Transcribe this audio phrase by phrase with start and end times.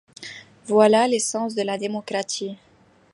[0.65, 2.57] Voilà l'essence de la démocratie.